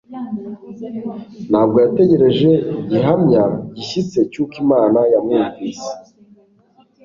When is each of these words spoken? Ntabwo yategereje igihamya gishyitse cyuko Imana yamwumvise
Ntabwo 1.49 1.77
yategereje 1.85 2.49
igihamya 2.81 3.43
gishyitse 3.75 4.19
cyuko 4.31 4.53
Imana 4.63 4.99
yamwumvise 5.13 5.89